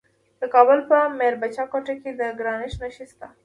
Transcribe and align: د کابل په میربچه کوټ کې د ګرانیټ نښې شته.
د 0.39 0.43
کابل 0.53 0.79
په 0.89 0.97
میربچه 1.17 1.63
کوټ 1.71 1.87
کې 2.01 2.11
د 2.19 2.21
ګرانیټ 2.39 2.73
نښې 2.81 3.05
شته. 3.11 3.27